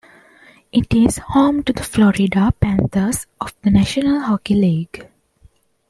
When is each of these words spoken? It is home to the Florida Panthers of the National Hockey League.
It 0.71 0.95
is 0.95 1.19
home 1.19 1.61
to 1.61 1.73
the 1.73 1.83
Florida 1.83 2.51
Panthers 2.59 3.27
of 3.39 3.53
the 3.61 3.69
National 3.69 4.21
Hockey 4.21 4.55
League. 4.55 5.07